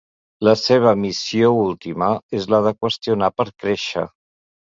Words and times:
La 0.47 0.53
seva 0.61 0.93
missió 1.01 1.51
última 1.65 2.09
és 2.39 2.49
la 2.55 2.61
de 2.69 2.73
qüestionar 2.85 3.31
per 3.41 3.49
créixer. 3.65 4.07